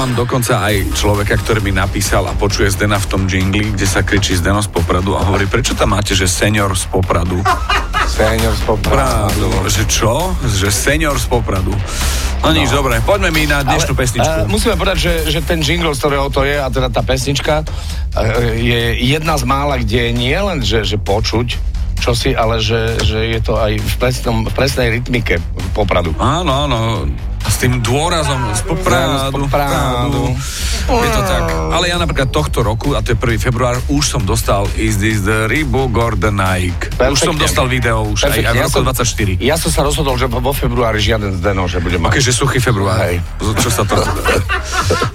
mám 0.00 0.16
dokonca 0.16 0.64
aj 0.64 0.96
človeka, 0.96 1.36
ktorý 1.36 1.60
mi 1.60 1.76
napísal 1.76 2.24
a 2.24 2.32
počuje 2.32 2.72
Zdena 2.72 2.96
v 2.96 3.04
tom 3.04 3.22
jingli, 3.28 3.68
kde 3.76 3.84
sa 3.84 4.00
kričí 4.00 4.32
Zdeno 4.32 4.64
z 4.64 4.72
Popradu 4.72 5.12
a 5.12 5.28
hovorí, 5.28 5.44
prečo 5.44 5.76
tam 5.76 5.92
máte, 5.92 6.16
že 6.16 6.24
senior 6.24 6.72
z 6.72 6.88
Popradu? 6.88 7.36
Senior 8.08 8.56
z 8.56 8.64
Popradu. 8.64 9.52
Že 9.68 9.82
čo? 9.86 10.32
Že 10.40 10.68
senior 10.72 11.20
z 11.20 11.28
Popradu. 11.28 11.76
No, 12.40 12.48
nič, 12.56 12.72
dobre, 12.72 12.96
poďme 13.04 13.28
mi 13.28 13.44
na 13.44 13.60
dnešnú 13.60 13.92
pesničku. 13.92 14.24
Uh, 14.24 14.48
musíme 14.48 14.74
povedať, 14.80 14.98
že, 14.98 15.12
že 15.28 15.40
ten 15.44 15.60
jingle, 15.60 15.92
z 15.92 16.00
ktorého 16.00 16.32
to 16.32 16.48
je, 16.48 16.56
a 16.56 16.66
teda 16.72 16.88
tá 16.88 17.04
pesnička, 17.04 17.60
uh, 17.60 17.70
je 18.56 18.96
jedna 19.04 19.36
z 19.36 19.44
mála, 19.44 19.78
kde 19.84 20.16
nie 20.16 20.32
len, 20.34 20.64
že, 20.64 20.80
že 20.82 20.96
počuť, 20.96 21.69
čosi, 22.00 22.32
ale 22.32 22.58
že, 22.58 22.96
že 23.04 23.30
je 23.30 23.40
to 23.44 23.60
aj 23.60 23.76
v, 23.76 23.94
presnom, 24.00 24.36
v 24.48 24.52
presnej 24.56 24.88
rytmike 24.98 25.36
Popradu. 25.76 26.16
Áno, 26.16 26.66
áno. 26.66 26.78
S 27.40 27.56
tým 27.56 27.80
dôrazom 27.80 28.36
z 28.52 28.62
Popradu. 28.68 29.16
Z 29.16 29.24
Popradu. 29.32 30.24
Je 30.90 31.10
to 31.14 31.22
tak. 31.22 31.44
Ale 31.70 31.86
ja 31.86 31.96
napríklad 31.96 32.28
tohto 32.34 32.60
roku, 32.66 32.92
a 32.92 33.00
to 33.00 33.14
je 33.14 33.18
1. 33.18 33.38
február, 33.40 33.78
už 33.88 34.04
som 34.16 34.22
dostal 34.26 34.66
Is 34.74 34.98
this 34.98 35.22
the 35.22 35.46
or 35.72 36.12
the 36.18 36.32
Nike? 36.34 36.90
Perfektne. 36.98 37.14
Už 37.14 37.20
som 37.20 37.36
dostal 37.38 37.66
video, 37.70 38.10
už 38.10 38.26
aj, 38.26 38.32
aj 38.32 38.52
v 38.52 38.58
Ja 38.58 38.64
roku 38.66 38.80
som- 38.82 38.84
24. 38.84 39.38
Ja 39.38 39.56
som 39.56 39.70
sa 39.70 39.80
rozhodol, 39.86 40.18
že 40.18 40.26
vo 40.26 40.52
februári 40.52 40.98
žiaden 40.98 41.38
Zdeno, 41.38 41.70
že 41.70 41.78
bude 41.78 41.96
mať. 41.96 42.12
Ok, 42.12 42.18
že 42.18 42.32
suchý 42.34 42.58
február. 42.58 42.98
Hej. 43.06 43.22
Čo 43.40 43.70
sa 43.70 43.82
to... 43.86 43.94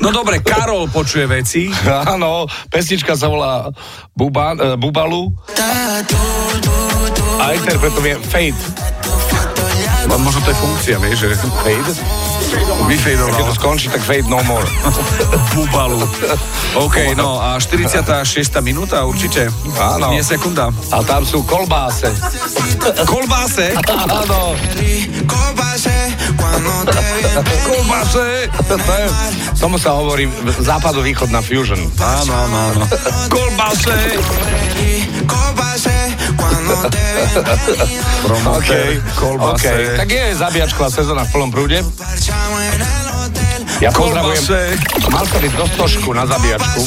No 0.06 0.14
dobre, 0.14 0.38
Karol 0.38 0.86
počuje 0.94 1.26
veci. 1.26 1.74
Áno, 2.14 2.46
pesnička 2.70 3.18
sa 3.18 3.26
volá 3.26 3.74
Buba, 4.14 4.54
uh, 4.54 4.78
Bubalu 4.78 5.34
a 7.42 7.58
interpretom 7.58 8.06
je 8.06 8.16
Fade. 8.30 8.62
No, 10.06 10.22
Možno 10.22 10.46
to 10.46 10.54
je 10.54 10.58
funkcia, 10.62 10.96
vieš, 11.02 11.26
že 11.26 11.50
Fade? 11.66 11.92
Keď 13.34 13.46
to 13.50 13.56
skončí, 13.58 13.90
tak 13.90 14.06
Fade 14.06 14.30
no 14.30 14.46
more. 14.46 14.70
bubalu. 15.58 16.06
OK, 16.78 17.18
no 17.18 17.42
a 17.42 17.58
46. 17.58 18.06
minúta 18.62 19.02
určite. 19.10 19.50
Áno. 19.82 20.14
Nie 20.14 20.22
sekunda. 20.22 20.70
A 20.94 21.02
tam 21.02 21.26
sú 21.26 21.42
kolbáse. 21.42 22.14
Kolbáse. 23.10 23.74
Áno. 23.90 24.54
Kolbáse. 25.26 26.05
To 28.16 28.22
je, 28.24 28.50
tomu 29.60 29.78
sa 29.78 29.98
hovorí 29.98 30.30
západo-východná 30.62 31.42
fusion. 31.44 31.80
Áno, 32.00 32.34
áno, 32.34 32.58
áno. 32.72 32.84
Kolbáse. 33.30 33.96
OK, 38.46 38.72
Kolbáse. 39.18 39.70
OK. 39.70 39.98
Tak 40.02 40.10
je 40.10 40.24
zabíjačková 40.36 40.90
sezóna 40.90 41.24
v 41.26 41.30
plnom 41.34 41.52
prúde. 41.54 41.84
Ja 43.84 43.92
pozdravujem. 43.92 44.44
Mal 45.12 45.26
som 45.28 45.42
ísť 45.44 45.58
do 45.60 45.66
stožku 45.76 46.10
na 46.16 46.24
zabíjačku. 46.24 46.80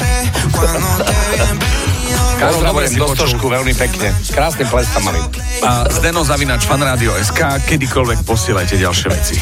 Dobre 2.38 2.54
Pozdravujem 2.54 2.90
si 2.94 2.98
do 3.02 3.08
stožku 3.18 3.46
veľmi 3.50 3.74
pekne. 3.74 4.14
Krásny 4.30 4.62
ples 4.70 4.86
tam 4.94 5.10
mali. 5.10 5.18
A 5.66 5.90
Zdeno 5.90 6.22
Zavinač, 6.22 6.62
fanradio 6.70 7.10
SK, 7.18 7.66
kedykoľvek 7.66 8.22
posielajte 8.22 8.78
ďalšie 8.78 9.06
veci. 9.10 9.34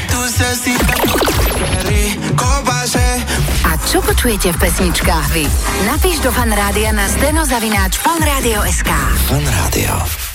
A 3.69 3.70
čo 3.84 4.00
počujete 4.00 4.48
v 4.48 4.58
pesničkách 4.58 5.27
vy? 5.28 5.44
Napíš 5.84 6.24
do 6.24 6.33
fanrádia 6.33 6.97
na 6.97 7.05
steno 7.12 7.44
zavináč 7.44 8.00
fanradio.sk. 8.00 8.91
Fan 9.28 9.44
Rádio. 9.44 10.27